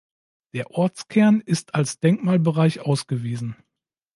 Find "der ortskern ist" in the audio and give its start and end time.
0.55-1.75